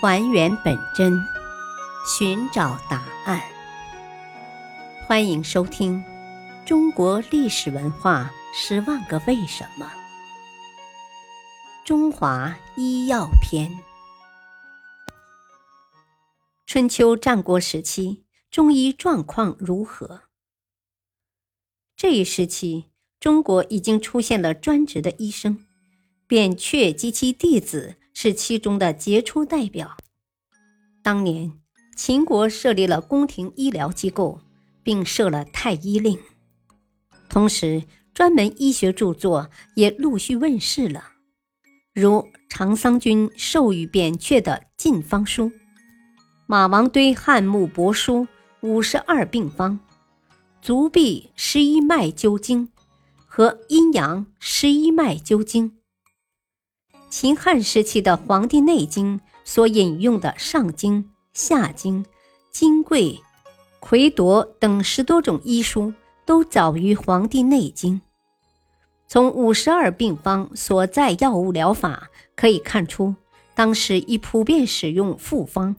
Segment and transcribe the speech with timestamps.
[0.00, 1.12] 还原本真，
[2.06, 3.42] 寻找答案。
[5.08, 5.98] 欢迎收听
[6.64, 9.84] 《中国历史文化十万个为什么》——
[11.84, 13.76] 中华医药篇。
[16.64, 18.22] 春秋战国时期，
[18.52, 20.20] 中医状况如何？
[21.96, 22.84] 这一时期，
[23.18, 25.66] 中国已经出现了专职的医生，
[26.28, 29.96] 扁鹊及其弟子是其中的杰出代表。
[31.04, 31.52] 当年，
[31.96, 34.40] 秦国设立了宫廷医疗机构，
[34.82, 36.18] 并设了太医令，
[37.28, 41.12] 同时专门医学著作也陆续问世了，
[41.94, 45.44] 如长桑君授予扁鹊的《晋方书》，
[46.48, 48.22] 马王堆汉墓帛书
[48.62, 49.78] 《五十二病方》。
[50.60, 52.68] 足痹十一脉灸经
[53.28, 55.77] 和阴阳十一脉灸经，
[57.10, 62.04] 秦汉时期的《黄帝内经》所引用的上经、下经、
[62.50, 63.18] 金匮、
[63.80, 65.94] 魁夺等十多种医书，
[66.26, 67.94] 都早于《黄帝内经》。
[69.06, 73.14] 从五十二病方所在药物疗法可以看出，
[73.54, 75.76] 当时已普遍使用复方，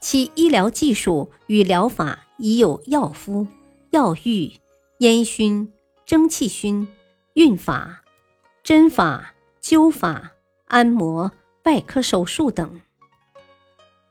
[0.00, 3.48] 其医疗技术与疗法已有药敷。
[3.90, 4.52] 药浴、
[5.00, 5.70] 烟熏、
[6.06, 6.88] 蒸汽熏、
[7.34, 8.02] 运法、
[8.62, 10.32] 针法、灸法、
[10.72, 11.30] 按摩、
[11.64, 12.66] 外科手术等。《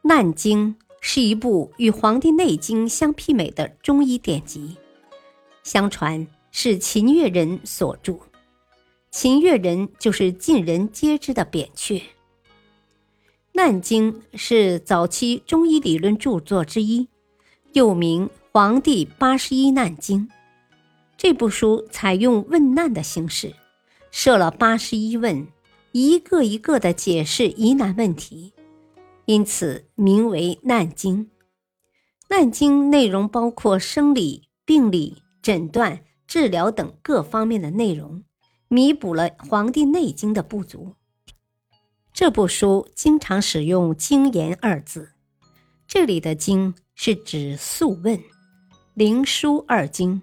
[0.03, 4.77] 难经》是一部与《黄帝内经》相媲美的中医典籍，
[5.63, 8.19] 相传是秦越人所著。
[9.09, 11.97] 秦越人就是尽人皆知的扁鹊。
[13.53, 17.07] 《难经》是早期中医理论著作之一，
[17.73, 18.27] 又名。
[18.53, 20.27] 《黄帝八十一难经》
[21.17, 23.55] 这部书采用问难的形式，
[24.11, 25.47] 设了八十一问，
[25.93, 28.53] 一个一个的解释疑难问题，
[29.25, 31.25] 因此名为《难经》。
[32.29, 38.23] 《难经》内容包括生理、病理、诊断、治疗等各方面的内容，
[38.69, 40.95] 弥补了《黄帝内经》的不足。
[42.13, 45.11] 这部书经常使用“经言”二字，
[45.87, 48.17] 这里的“经”是指《素问》。
[48.93, 50.21] 灵枢二经，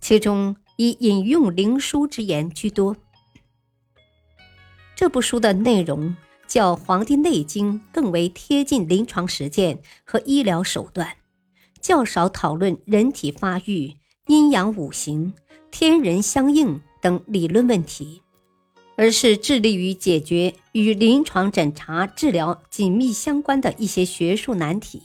[0.00, 2.96] 其中以引用灵枢之言居多。
[4.98, 6.16] 这部书的内容
[6.48, 11.08] 较《黄帝内经》更为贴近临床实践和医疗手段，
[11.80, 13.94] 较少讨论人体发育、
[14.26, 15.32] 阴阳五行、
[15.70, 18.22] 天人相应等理论问题，
[18.96, 25.00] 而是致力于解决与临床诊查治疗紧密相关的一些学术难题。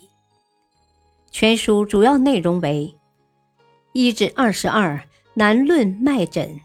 [1.30, 2.96] 全书主要内容为：
[3.92, 6.60] 一至二十二难论脉诊，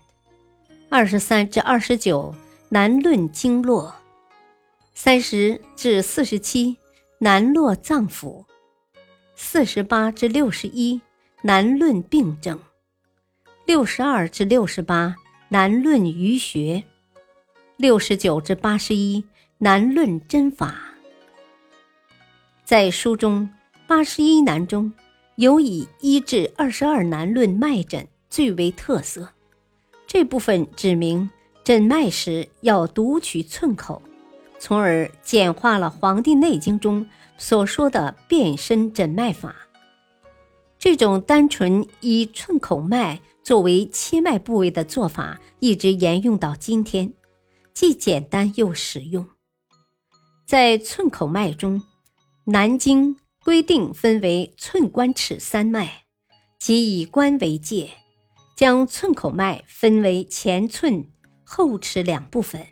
[0.89, 2.35] 二十三至二十九
[2.71, 3.95] 难论经络，
[4.95, 6.77] 三十至四十七
[7.19, 8.45] 难络脏腑，
[9.35, 11.01] 四十八至六十一
[11.43, 12.59] 难论病症，
[13.67, 15.17] 六十二至六十八
[15.49, 16.85] 难论余学，
[17.77, 19.25] 六十九至八十一
[19.59, 20.75] 难论针法。
[22.65, 23.49] 在书中。
[23.87, 24.93] 八十一难中，
[25.37, 29.31] 尤以一至二十二难论脉诊最为特色。
[30.07, 31.31] 这部分指明
[31.69, 34.01] 诊脉时要读取寸口，
[34.59, 37.07] 从而简化了《黄帝内经》中
[37.37, 39.55] 所说的变身诊脉法。
[40.79, 47.13] 这种单纯以寸口脉作为切脉部位的做法，一直沿用到今天，
[47.75, 49.29] 既简单又实用。
[50.47, 51.81] 在寸口脉中，
[52.47, 53.15] 《南经》。
[53.45, 56.05] 规定分为寸关尺三脉，
[56.59, 57.91] 即以关为界，
[58.57, 61.07] 将寸口脉分为前寸、
[61.51, 62.67] 后池两部分，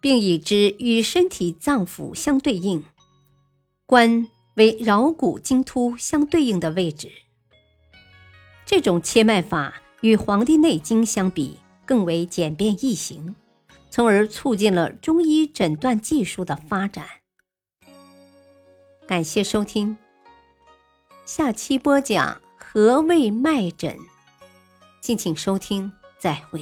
[0.00, 2.82] 并以之与身体脏腑相对应。
[3.86, 4.26] 关
[4.56, 7.12] 为桡骨经突相对应的位置。
[8.64, 13.36] 这种切脉法与《黄帝内经》相比更为简便易行，
[13.88, 17.06] 从而促进了中医诊断技术的发展。
[19.06, 19.96] 感谢收听，
[21.24, 23.96] 下期播讲何谓脉诊，
[25.00, 26.60] 敬请收听，再会。